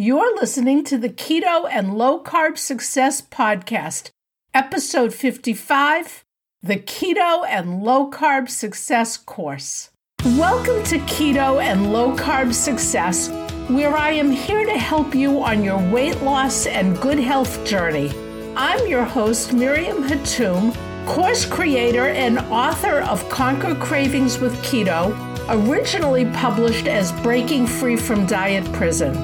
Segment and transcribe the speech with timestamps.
[0.00, 4.10] You're listening to the Keto and Low Carb Success Podcast,
[4.54, 6.24] episode 55
[6.62, 9.90] The Keto and Low Carb Success Course.
[10.24, 13.28] Welcome to Keto and Low Carb Success,
[13.66, 18.12] where I am here to help you on your weight loss and good health journey.
[18.54, 20.76] I'm your host, Miriam Hatoum,
[21.06, 25.12] course creator and author of Conquer Cravings with Keto,
[25.48, 29.16] originally published as Breaking Free from Diet Prison.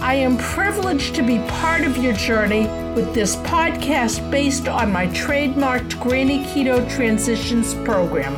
[0.00, 5.08] I am privileged to be part of your journey with this podcast based on my
[5.08, 8.34] trademarked Granny Keto Transitions program.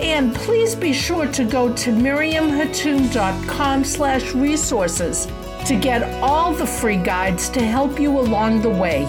[0.00, 5.26] And please be sure to go to miriamhatoum.com slash resources
[5.64, 9.06] to get all the free guides to help you along the way.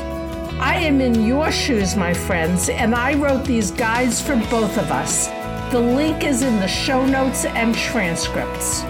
[0.59, 4.89] I am in your shoes, my friends, and I wrote these guides for both of
[4.89, 5.27] us.
[5.71, 8.85] The link is in the show notes and transcripts.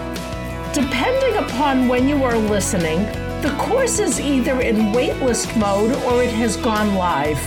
[0.74, 3.04] Depending upon when you are listening,
[3.42, 7.38] the course is either in waitlist mode or it has gone live.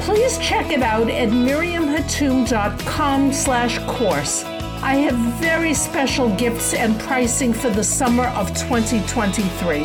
[0.00, 4.42] Please check it out at miriamhatoum.com slash course.
[4.82, 9.84] I have very special gifts and pricing for the summer of 2023.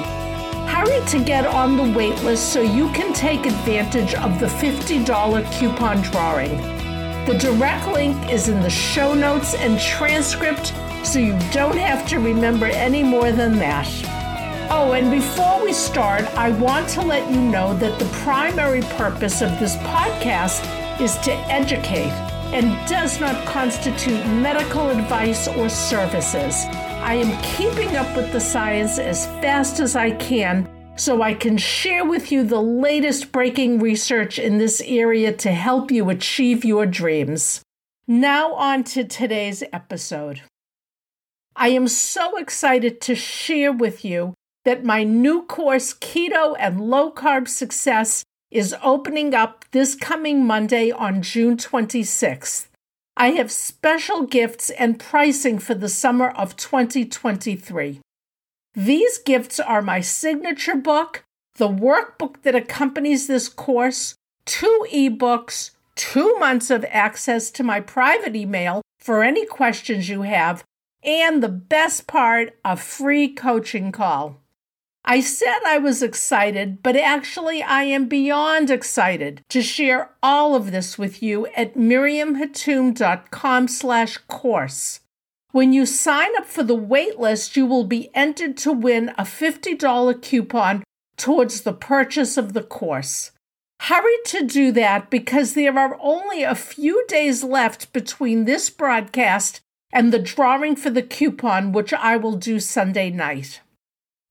[0.66, 6.02] Hurry to get on the waitlist so you can take advantage of the $50 coupon
[6.02, 6.58] drawing.
[7.28, 10.74] The direct link is in the show notes and transcript
[11.08, 13.88] so you don't have to remember any more than that.
[14.70, 19.42] Oh, and before we start, I want to let you know that the primary purpose
[19.42, 20.62] of this podcast
[21.00, 22.12] is to educate
[22.54, 26.66] and does not constitute medical advice or services.
[26.66, 31.58] I am keeping up with the science as fast as I can so I can
[31.58, 36.86] share with you the latest breaking research in this area to help you achieve your
[36.86, 37.62] dreams.
[38.08, 40.42] Now, on to today's episode.
[41.60, 47.12] I am so excited to share with you that my new course, Keto and Low
[47.12, 52.68] Carb Success, is opening up this coming Monday on June 26th.
[53.18, 58.02] I have special gifts and pricing for the summer of 2023.
[58.76, 61.24] These gifts are my signature book,
[61.56, 64.14] the workbook that accompanies this course,
[64.46, 70.64] two ebooks, two months of access to my private email for any questions you have,
[71.08, 74.42] and the best part, a free coaching call.
[75.06, 80.72] I said I was excited, but actually I am beyond excited to share all of
[80.72, 85.00] this with you at miriamhatoum.com slash course.
[85.54, 90.22] When you sign up for the waitlist, you will be entered to win a $50
[90.22, 90.84] coupon
[91.16, 93.32] towards the purchase of the course.
[93.80, 99.62] Hurry to do that because there are only a few days left between this broadcast
[99.92, 103.62] and the drawing for the coupon, which I will do Sunday night.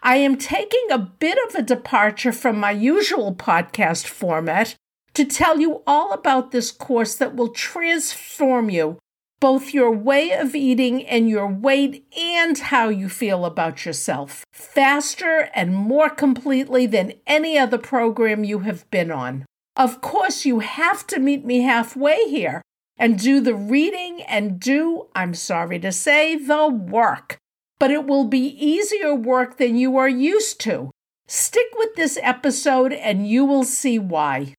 [0.02, 4.74] I am taking a bit of a departure from my usual podcast format
[5.14, 8.98] to tell you all about this course that will transform you,
[9.40, 15.48] both your way of eating and your weight, and how you feel about yourself, faster
[15.54, 19.46] and more completely than any other program you have been on.
[19.74, 22.62] Of course, you have to meet me halfway here
[22.98, 27.38] and do the reading and do, I'm sorry to say, the work.
[27.78, 30.90] But it will be easier work than you are used to.
[31.26, 34.54] Stick with this episode and you will see why.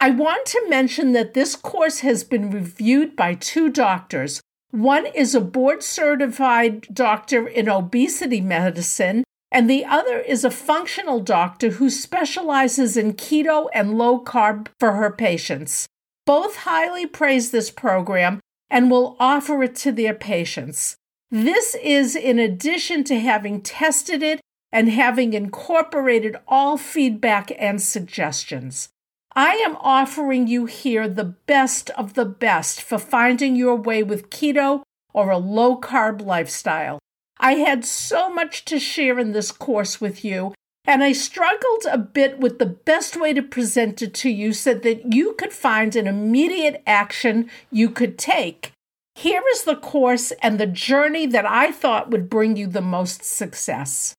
[0.00, 4.40] I want to mention that this course has been reviewed by two doctors.
[4.70, 11.20] One is a board certified doctor in obesity medicine, and the other is a functional
[11.20, 15.88] doctor who specializes in keto and low carb for her patients.
[16.28, 20.94] Both highly praise this program and will offer it to their patients.
[21.30, 28.90] This is in addition to having tested it and having incorporated all feedback and suggestions.
[29.34, 34.28] I am offering you here the best of the best for finding your way with
[34.28, 34.82] keto
[35.14, 36.98] or a low carb lifestyle.
[37.40, 40.52] I had so much to share in this course with you,
[40.88, 44.72] and I struggled a bit with the best way to present it to you so
[44.72, 48.72] that you could find an immediate action you could take.
[49.14, 53.22] Here is the course and the journey that I thought would bring you the most
[53.22, 54.14] success.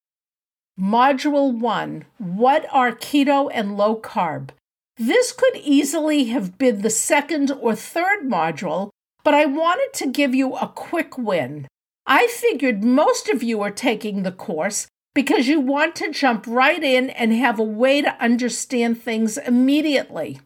[0.79, 4.49] Module 1 What are keto and low carb?
[4.95, 8.91] This could easily have been the second or third module,
[9.23, 11.67] but I wanted to give you a quick win.
[12.05, 16.83] I figured most of you are taking the course, because you want to jump right
[16.83, 20.39] in and have a way to understand things immediately.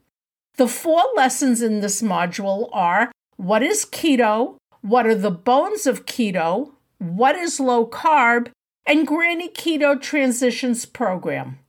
[0.56, 6.06] The four lessons in this module are what is keto, what are the bones of
[6.06, 8.50] keto, what is low carb,
[8.86, 11.60] and Granny Keto Transitions program.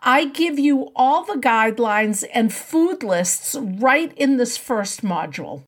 [0.00, 5.62] I give you all the guidelines and food lists right in this first module.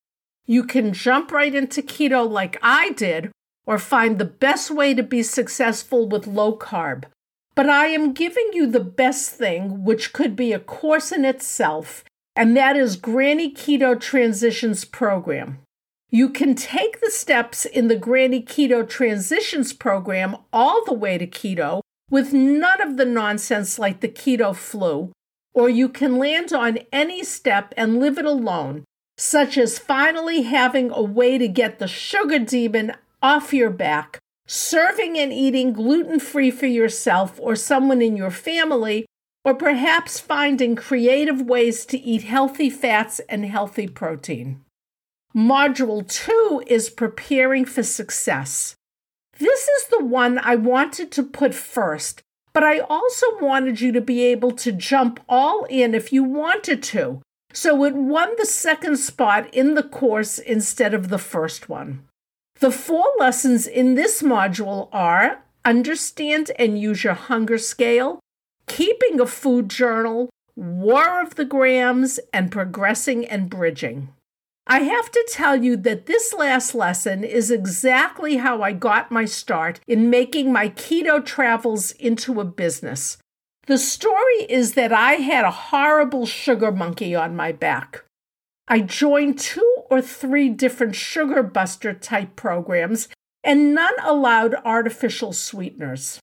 [0.47, 3.31] You can jump right into keto like I did,
[3.69, 7.05] or find the best way to be successful with low carb.
[7.55, 12.03] But I am giving you the best thing, which could be a course in itself,
[12.35, 15.59] and that is Granny Keto Transitions program.
[16.09, 21.27] You can take the steps in the Granny Keto Transitions program all the way to
[21.27, 25.13] keto with none of the nonsense like the keto flu,
[25.53, 28.85] or you can land on any step and live it alone,
[29.19, 35.19] such as finally having a way to get the sugar demon off your back, serving
[35.19, 39.07] and eating gluten free for yourself or someone in your family,
[39.45, 44.61] or perhaps finding creative ways to eat healthy fats and healthy protein.
[45.35, 48.75] Module 2 is preparing for success.
[49.39, 52.23] This is the one I wanted to put first,
[52.53, 56.83] but I also wanted you to be able to jump all in if you wanted
[56.85, 57.23] to.
[57.53, 62.08] So it won the second spot in the course instead of the first one.
[62.61, 68.19] The four lessons in this module are understand and use your hunger scale,
[68.67, 74.09] keeping a food journal, war of the grams, and progressing and bridging.
[74.67, 79.25] I have to tell you that this last lesson is exactly how I got my
[79.25, 83.19] start in making my keto travels into a business.
[83.67, 88.05] The story is that I had a horrible sugar monkey on my back.
[88.71, 93.09] I joined two or three different sugar buster type programs,
[93.43, 96.21] and none allowed artificial sweeteners.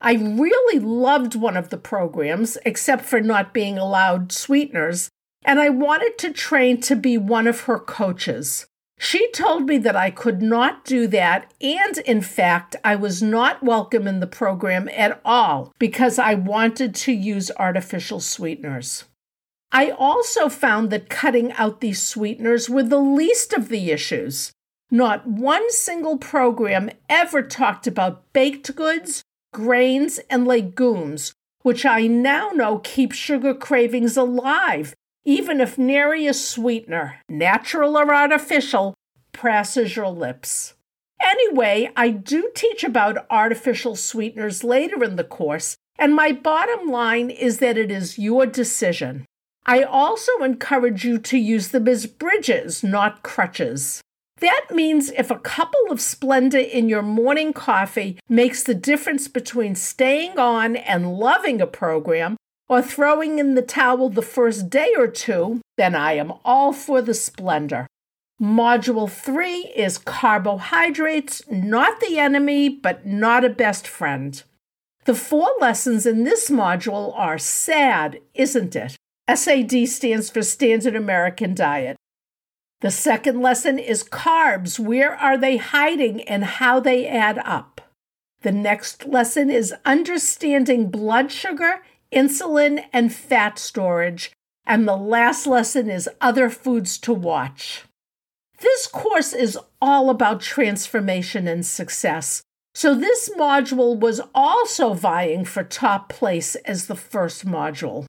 [0.00, 5.08] I really loved one of the programs, except for not being allowed sweeteners,
[5.42, 8.66] and I wanted to train to be one of her coaches.
[8.98, 13.62] She told me that I could not do that, and in fact, I was not
[13.62, 19.04] welcome in the program at all because I wanted to use artificial sweeteners.
[19.72, 24.52] I also found that cutting out these sweeteners were the least of the issues.
[24.90, 29.22] Not one single program ever talked about baked goods,
[29.52, 34.94] grains, and legumes, which I now know keep sugar cravings alive
[35.26, 38.94] even if nary a sweetener, natural or artificial,
[39.32, 40.74] presses your lips.
[41.20, 47.28] Anyway, I do teach about artificial sweeteners later in the course, and my bottom line
[47.30, 49.26] is that it is your decision.
[49.68, 54.00] I also encourage you to use them as bridges, not crutches.
[54.38, 59.74] That means if a couple of Splenda in your morning coffee makes the difference between
[59.74, 62.36] staying on and loving a program
[62.68, 67.02] or throwing in the towel the first day or two, then I am all for
[67.02, 67.86] the Splenda.
[68.40, 74.42] Module 3 is carbohydrates, not the enemy, but not a best friend.
[75.06, 78.96] The four lessons in this module are SAD, isn't it?
[79.32, 81.96] SAD stands for Standard American Diet.
[82.80, 84.78] The second lesson is carbs.
[84.78, 87.80] Where are they hiding and how they add up?
[88.42, 91.80] The next lesson is understanding blood sugar
[92.12, 94.32] insulin, and fat storage.
[94.66, 97.84] And the last lesson is other foods to watch.
[98.58, 102.42] This course is all about transformation and success.
[102.74, 108.06] So, this module was also vying for top place as the first module.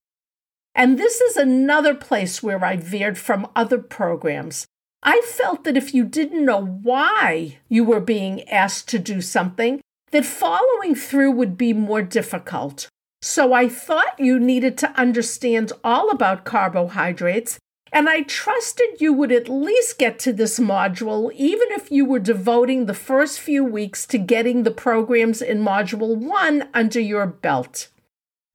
[0.77, 4.67] And this is another place where I veered from other programs.
[5.01, 9.81] I felt that if you didn't know why you were being asked to do something,
[10.11, 12.89] that following through would be more difficult.
[13.23, 17.57] So I thought you needed to understand all about carbohydrates,
[17.91, 22.19] and I trusted you would at least get to this module, even if you were
[22.19, 27.87] devoting the first few weeks to getting the programs in Module 1 under your belt.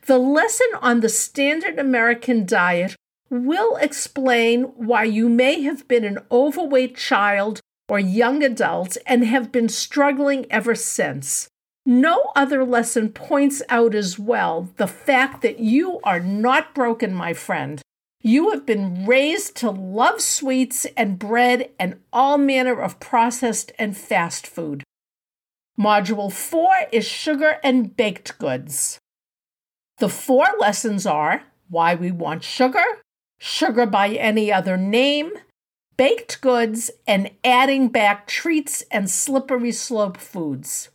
[0.07, 2.97] The lesson on the standard American diet
[3.31, 9.53] will explain why you may have been an overweight child or young adult and have
[9.53, 11.49] been struggling ever since.
[11.87, 17.33] No other lesson points out as well the fact that you are not broken, my
[17.33, 17.81] friend.
[18.21, 23.97] You have been raised to love sweets and bread and all manner of processed and
[23.97, 24.85] fast food.
[25.79, 29.01] Module 4 is sugar and baked goods.
[29.99, 32.85] The four lessons are why we want sugar,
[33.39, 35.33] sugar by any other name,
[35.97, 40.91] baked goods, and adding back treats and slippery slope foods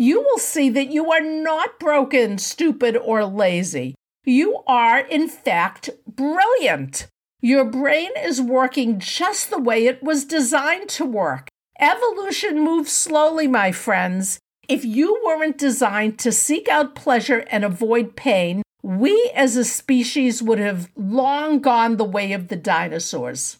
[0.00, 3.94] you will see that you are not broken, stupid, or lazy.
[4.24, 7.06] You are, in fact, brilliant.
[7.42, 11.48] Your brain is working just the way it was designed to work.
[11.78, 14.38] Evolution moves slowly, my friends.
[14.70, 20.44] If you weren't designed to seek out pleasure and avoid pain, we as a species
[20.44, 23.58] would have long gone the way of the dinosaurs.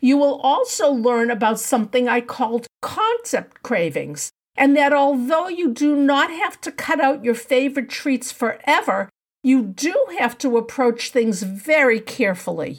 [0.00, 5.94] You will also learn about something I called concept cravings, and that although you do
[5.94, 9.10] not have to cut out your favorite treats forever,
[9.42, 12.78] you do have to approach things very carefully.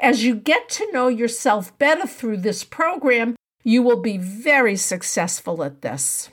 [0.00, 5.62] As you get to know yourself better through this program, you will be very successful
[5.62, 6.28] at this.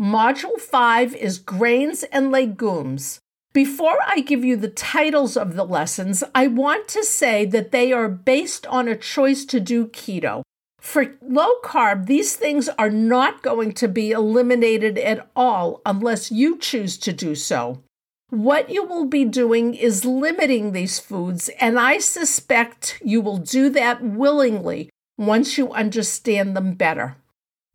[0.00, 3.20] Module 5 is Grains and Legumes.
[3.52, 7.92] Before I give you the titles of the lessons, I want to say that they
[7.92, 10.42] are based on a choice to do keto.
[10.80, 16.56] For low carb, these things are not going to be eliminated at all unless you
[16.58, 17.82] choose to do so.
[18.30, 23.68] What you will be doing is limiting these foods, and I suspect you will do
[23.68, 27.16] that willingly once you understand them better.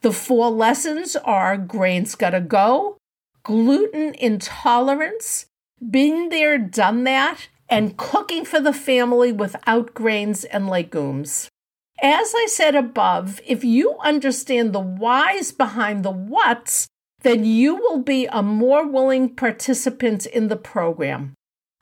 [0.01, 2.97] The four lessons are grains gotta go,
[3.43, 5.47] gluten intolerance,
[5.89, 11.49] been there, done that, and cooking for the family without grains and legumes.
[12.01, 16.87] As I said above, if you understand the whys behind the whats,
[17.23, 21.33] then you will be a more willing participant in the program.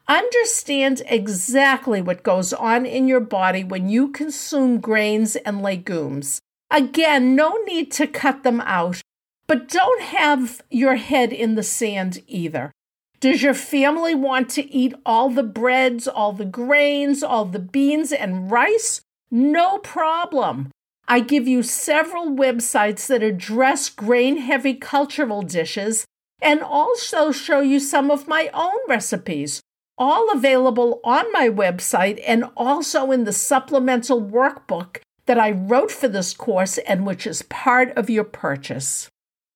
[0.07, 6.39] Understand exactly what goes on in your body when you consume grains and legumes.
[6.72, 9.01] Again, no need to cut them out,
[9.48, 12.72] but don't have your head in the sand either.
[13.19, 18.12] Does your family want to eat all the breads, all the grains, all the beans
[18.12, 19.01] and rice?
[19.31, 20.72] No problem.
[21.07, 26.05] I give you several websites that address grain heavy cultural dishes
[26.41, 29.62] and also show you some of my own recipes,
[29.98, 36.08] all available on my website and also in the supplemental workbook that I wrote for
[36.08, 39.10] this course and which is part of your purchase.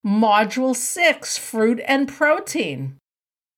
[0.04, 2.96] Module 6 Fruit and Protein.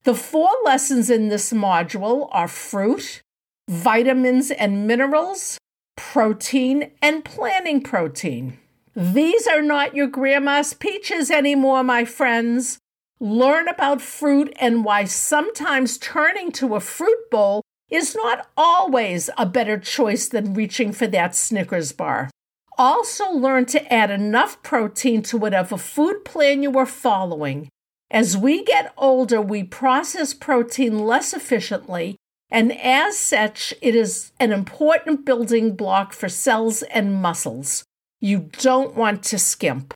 [0.04, 3.22] The four lessons in this module are fruit,
[3.70, 5.58] vitamins and minerals,
[5.96, 8.58] protein, and planning protein.
[8.96, 12.78] These are not your grandma's peaches anymore, my friends.
[13.20, 19.44] Learn about fruit and why sometimes turning to a fruit bowl is not always a
[19.44, 22.30] better choice than reaching for that Snickers bar.
[22.78, 27.68] Also, learn to add enough protein to whatever food plan you are following.
[28.10, 32.16] As we get older, we process protein less efficiently,
[32.50, 37.84] and as such, it is an important building block for cells and muscles.
[38.20, 39.92] You don't want to skimp.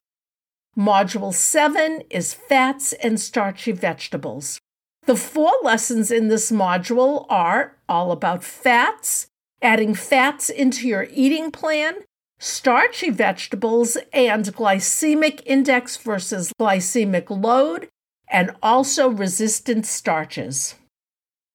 [0.77, 4.59] Module 7 is fats and starchy vegetables.
[5.07, 9.29] The four lessons in this module are all about fats,
[9.63, 11.95] adding fats into your eating plan,
[12.41, 17.89] starchy vegetables, and glycemic index versus glycemic load,
[18.29, 20.75] and also resistant starches.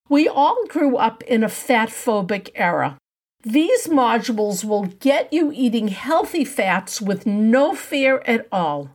[0.07, 2.97] We all grew up in a fat phobic era.
[3.43, 8.91] These modules will get you eating healthy fats with no fear at all.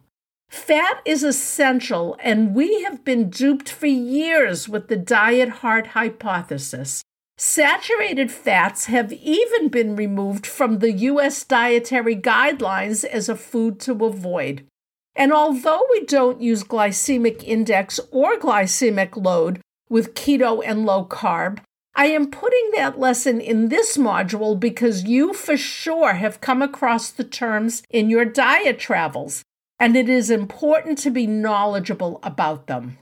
[0.57, 7.03] Fat is essential, and we have been duped for years with the diet heart hypothesis.
[7.37, 11.45] Saturated fats have even been removed from the U.S.
[11.45, 14.67] dietary guidelines as a food to avoid.
[15.15, 19.61] And although we don't use glycemic index or glycemic load
[19.91, 21.59] with keto and low carb,
[21.95, 27.11] I am putting that lesson in this module because you for sure have come across
[27.11, 29.45] the terms in your diet travels,
[29.79, 32.99] and it is important to be knowledgeable about them.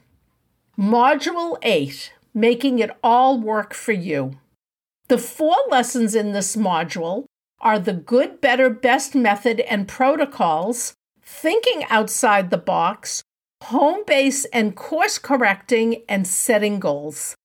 [0.79, 4.39] Module 8 Making It All Work for You.
[5.09, 7.27] The four lessons in this module
[7.61, 13.23] are the good, better, best method and protocols, thinking outside the box,
[13.65, 17.37] home base and course correcting, and setting goals.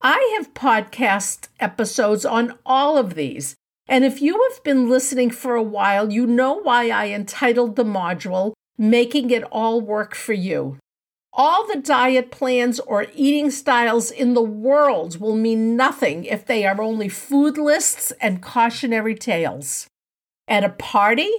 [0.00, 3.54] I have podcast episodes on all of these,
[3.86, 7.84] and if you have been listening for a while, you know why I entitled the
[7.84, 10.78] module Making It All Work for You.
[11.34, 16.66] All the diet plans or eating styles in the world will mean nothing if they
[16.66, 19.86] are only food lists and cautionary tales.
[20.46, 21.30] At a party,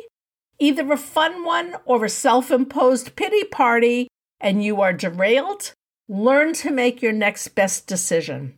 [0.57, 4.07] either a fun one or a self imposed pity party,
[4.39, 5.73] and you are derailed,
[6.09, 8.55] learn to make your next best decision.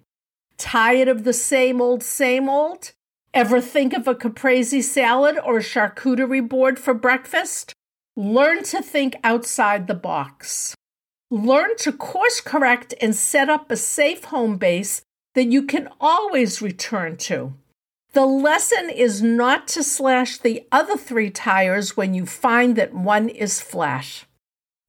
[0.58, 2.91] Tired of the same old, same old?
[3.34, 7.74] Ever think of a caprese salad or a charcuterie board for breakfast?
[8.17, 10.74] Learn to think outside the box.
[11.29, 15.01] Learn to course correct and set up a safe home base
[15.34, 17.55] that you can always return to.
[18.13, 23.27] The lesson is not to slash the other three tires when you find that one
[23.27, 24.24] is flat.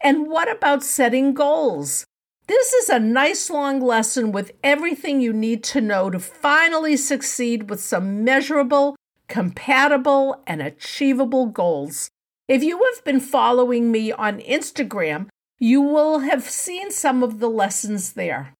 [0.01, 2.05] And what about setting goals?
[2.47, 7.69] This is a nice long lesson with everything you need to know to finally succeed
[7.69, 8.95] with some measurable,
[9.27, 12.09] compatible, and achievable goals.
[12.49, 17.49] If you have been following me on Instagram, you will have seen some of the
[17.51, 18.55] lessons there.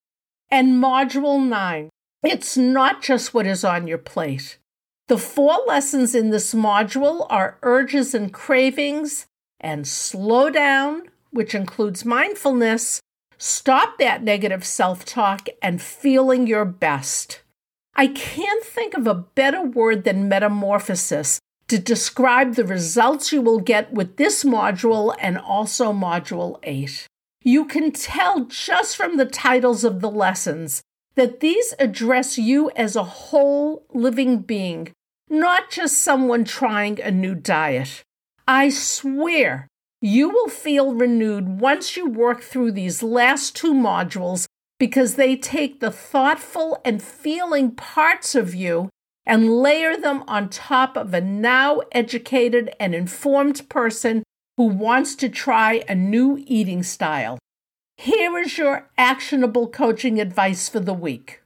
[0.51, 1.91] And Module 9
[2.23, 4.59] it's not just what is on your plate.
[5.07, 9.27] The four lessons in this module are urges and cravings,
[9.61, 13.01] and slow down, which includes mindfulness,
[13.39, 17.43] stop that negative self talk, and feeling your best.
[17.95, 21.39] I can't think of a better word than metamorphosis
[21.69, 27.07] to describe the results you will get with this module and also Module 8.
[27.43, 30.83] You can tell just from the titles of the lessons
[31.17, 34.93] that these address you as a whole living being,
[35.29, 38.03] not just someone trying a new diet.
[38.47, 39.67] I swear
[40.01, 44.47] you will feel renewed once you work through these last two modules
[44.79, 48.91] because they take the thoughtful and feeling parts of you
[49.27, 54.23] and layer them on top of a now educated and informed person
[54.57, 57.39] who wants to try a new eating style.
[57.97, 61.41] Here is your actionable coaching advice for the week.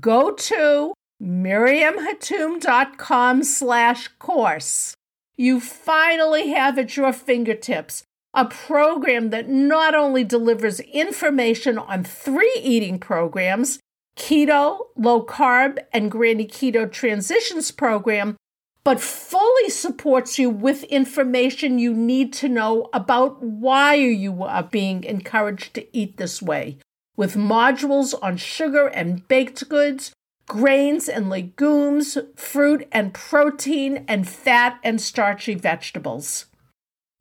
[0.00, 0.92] Go to
[1.22, 4.94] miriamhatoum.com slash course.
[5.36, 8.02] You finally have at your fingertips
[8.34, 13.78] a program that not only delivers information on three eating programs,
[14.16, 18.36] keto, low carb, and granny keto transitions program,
[18.84, 25.02] but fully supports you with information you need to know about why you are being
[25.04, 26.78] encouraged to eat this way,
[27.16, 30.12] with modules on sugar and baked goods,
[30.46, 36.46] grains and legumes, fruit and protein, and fat and starchy vegetables.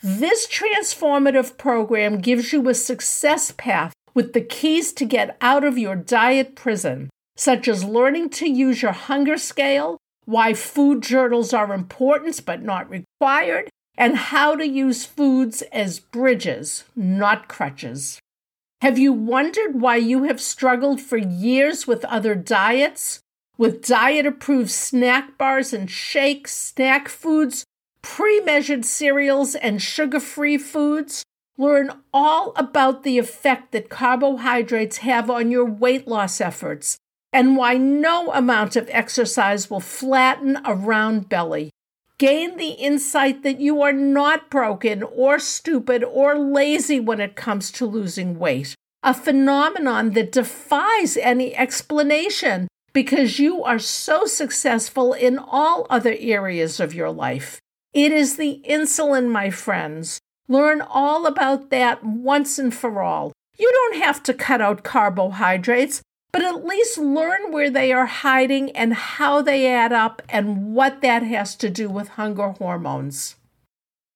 [0.04, 5.78] This transformative program gives you a success path with the keys to get out of
[5.78, 11.74] your diet prison, such as learning to use your hunger scale why food journals are
[11.74, 18.20] important but not required, and how to use foods as bridges, not crutches.
[18.82, 23.20] Have you wondered why you have struggled for years with other diets?
[23.58, 27.64] With diet approved snack bars and shakes, snack foods,
[28.02, 31.24] pre measured cereals, and sugar free foods?
[31.58, 36.98] Learn all about the effect that carbohydrates have on your weight loss efforts
[37.32, 41.70] and why no amount of exercise will flatten a round belly.
[42.18, 47.72] Gain the insight that you are not broken or stupid or lazy when it comes
[47.72, 55.38] to losing weight, a phenomenon that defies any explanation because you are so successful in
[55.38, 57.60] all other areas of your life.
[57.94, 60.20] It is the insulin, my friends.
[60.48, 63.32] Learn all about that once and for all.
[63.58, 66.02] You don't have to cut out carbohydrates
[66.36, 71.02] but at least learn where they are hiding and how they add up and what
[71.02, 73.38] that has to do with hunger hormones.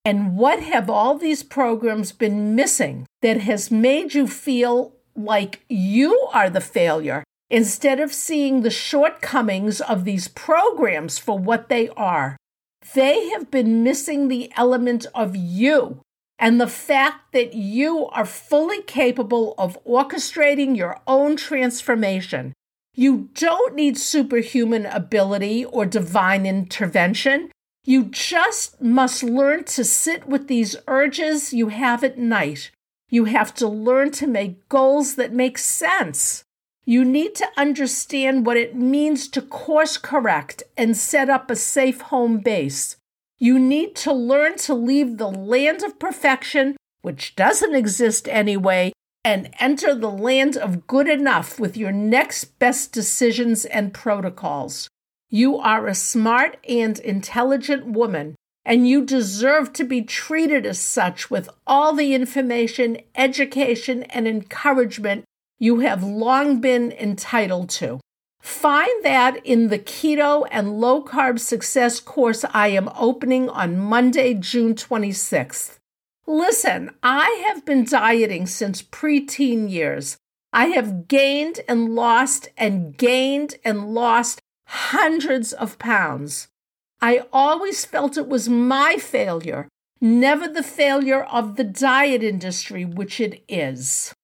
[0.04, 6.28] And what have all these programs been missing that has made you feel like you
[6.34, 12.36] are the failure instead of seeing the shortcomings of these programs for what they are?
[12.92, 16.02] They have been missing the element of you
[16.40, 22.54] and the fact that you are fully capable of orchestrating your own transformation.
[22.94, 27.50] You don't need superhuman ability or divine intervention.
[27.84, 32.70] You just must learn to sit with these urges you have at night.
[33.10, 36.42] You have to learn to make goals that make sense.
[36.86, 42.00] You need to understand what it means to course correct and set up a safe
[42.00, 42.96] home base.
[43.42, 48.92] You need to learn to leave the land of perfection, which doesn't exist anyway,
[49.24, 54.88] and enter the land of good enough with your next best decisions and protocols.
[55.30, 61.30] You are a smart and intelligent woman, and you deserve to be treated as such
[61.30, 65.24] with all the information, education, and encouragement
[65.58, 68.00] you have long been entitled to.
[68.40, 74.34] Find that in the Keto and Low Carb Success course I am opening on Monday,
[74.34, 75.78] June 26th.
[76.26, 80.16] Listen, I have been dieting since preteen years.
[80.52, 86.48] I have gained and lost and gained and lost hundreds of pounds.
[87.00, 89.68] I always felt it was my failure,
[90.00, 94.14] never the failure of the diet industry, which it is.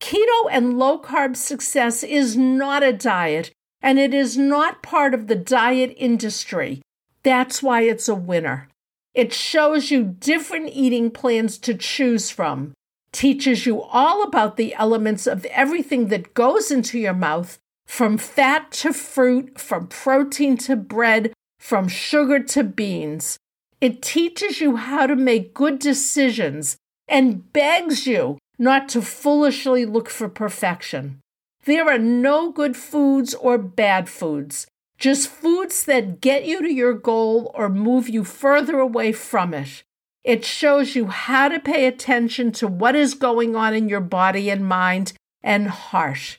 [0.00, 3.52] Keto and low carb success is not a diet,
[3.82, 6.82] and it is not part of the diet industry.
[7.22, 8.68] That's why it's a winner.
[9.14, 12.74] It shows you different eating plans to choose from.
[13.12, 18.70] teaches you all about the elements of everything that goes into your mouth, from fat
[18.70, 23.36] to fruit, from protein to bread, from sugar to beans.
[23.80, 26.76] It teaches you how to make good decisions
[27.08, 31.18] and begs you not to foolishly look for perfection.
[31.64, 34.66] There are no good foods or bad foods,
[34.98, 39.82] just foods that get you to your goal or move you further away from it.
[40.24, 44.50] It shows you how to pay attention to what is going on in your body
[44.50, 46.38] and mind and heart.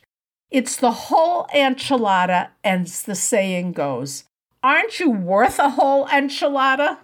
[0.49, 4.25] It's the whole enchilada, as the saying goes.
[4.63, 6.97] Aren't you worth a whole enchilada?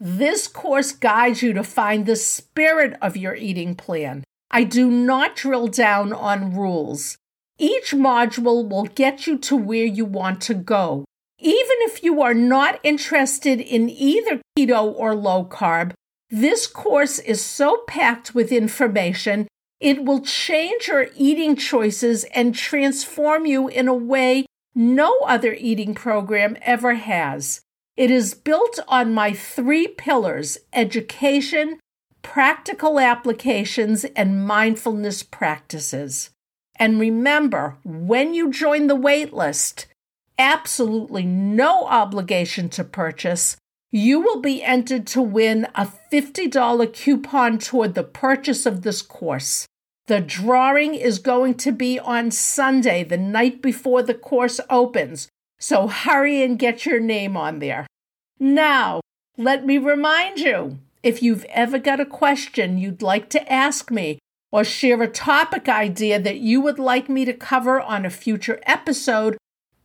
[0.00, 4.24] This course guides you to find the spirit of your eating plan.
[4.50, 7.18] I do not drill down on rules.
[7.58, 11.04] Each module will get you to where you want to go.
[11.40, 15.92] Even if you are not interested in either keto or low carb,
[16.30, 19.48] this course is so packed with information,
[19.80, 25.94] it will change your eating choices and transform you in a way no other eating
[25.94, 27.60] program ever has.
[27.96, 31.80] It is built on my three pillars education,
[32.22, 36.30] practical applications, and mindfulness practices.
[36.78, 39.86] And remember, when you join the waitlist,
[40.38, 43.56] absolutely no obligation to purchase,
[43.90, 49.66] you will be entered to win a $50 coupon toward the purchase of this course.
[50.06, 55.86] The drawing is going to be on Sunday, the night before the course opens, so
[55.86, 57.86] hurry and get your name on there.
[58.38, 59.00] Now,
[59.36, 64.18] let me remind you if you've ever got a question you'd like to ask me
[64.50, 68.60] or share a topic idea that you would like me to cover on a future
[68.64, 69.36] episode,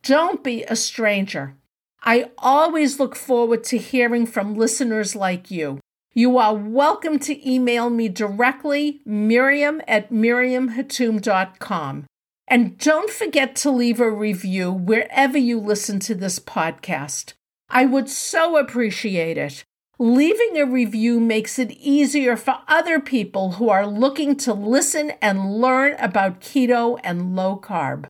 [0.01, 1.55] don't be a stranger.
[2.03, 5.79] I always look forward to hearing from listeners like you.
[6.13, 12.05] You are welcome to email me directly, miriam at miriamhatoum.com.
[12.47, 17.33] And don't forget to leave a review wherever you listen to this podcast.
[17.69, 19.63] I would so appreciate it.
[20.05, 25.61] Leaving a review makes it easier for other people who are looking to listen and
[25.61, 28.07] learn about keto and low carb.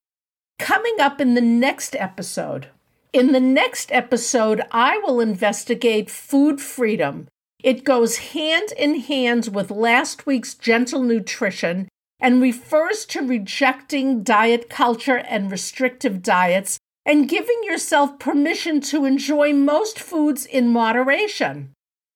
[0.58, 2.70] Coming up in the next episode.
[3.14, 7.28] In the next episode, I will investigate food freedom.
[7.64, 14.68] It goes hand in hand with last week's gentle nutrition and refers to rejecting diet
[14.68, 21.70] culture and restrictive diets and giving yourself permission to enjoy most foods in moderation.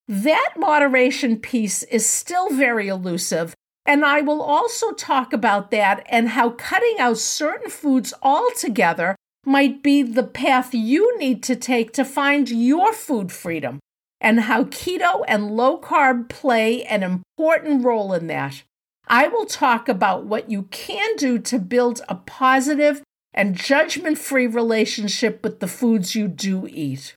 [0.08, 3.54] That moderation piece is still very elusive,
[3.86, 9.84] and I will also talk about that and how cutting out certain foods altogether might
[9.84, 13.80] be the path you need to take to find your food freedom,
[14.22, 18.64] and how keto and low carb play an important role in that.
[19.08, 23.02] I will talk about what you can do to build a positive
[23.34, 27.14] and judgment free relationship with the foods you do eat.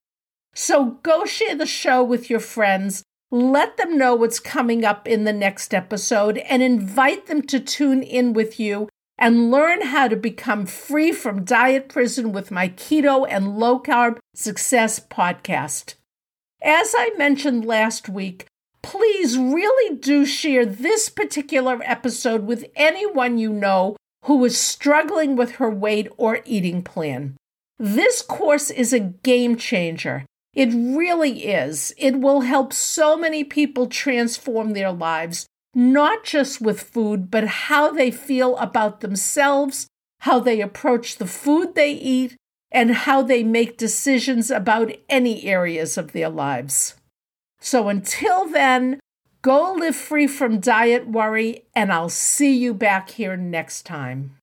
[0.55, 5.25] So go share the show with your friends, let them know what's coming up in
[5.25, 10.17] the next episode, and invite them to tune in with you and learn how to
[10.17, 15.95] become free from diet prison with my keto and low carb success podcast.
[16.63, 18.47] As I mentioned last week,
[18.83, 25.53] please really do share this particular episode with anyone you know who is struggling with
[25.53, 27.37] her weight or eating plan.
[27.79, 30.25] This course is a game changer.
[30.53, 31.95] It really is.
[31.97, 37.93] It will help so many people transform their lives, not just with food, but how
[37.93, 39.87] they feel about themselves,
[40.21, 42.37] how they approach the food they eat,
[42.73, 46.95] and how they make decisions about any areas of their lives.
[47.61, 49.01] So until then,
[49.43, 54.37] Go live free from diet worry, and I'll see you back here next time.